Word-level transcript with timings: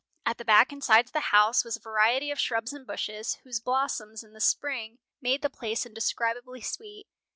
At 0.25 0.39
the 0.39 0.45
back 0.45 0.71
and 0.71 0.83
sides 0.83 1.09
of 1.09 1.13
the 1.13 1.19
house 1.29 1.63
was 1.63 1.77
a 1.77 1.79
variety 1.79 2.31
of 2.31 2.39
shrubs 2.39 2.73
and 2.73 2.87
bushes 2.87 3.35
whose 3.43 3.59
blossoms 3.59 4.23
in 4.23 4.33
the 4.33 4.41
spring 4.41 4.97
made 5.21 5.43
the 5.43 5.47
place 5.51 5.85
indescribably 5.85 6.61
sweet. 6.61 7.05